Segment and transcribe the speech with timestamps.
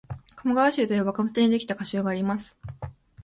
[0.35, 2.57] 「鴨川集」という幕末にできた歌集があります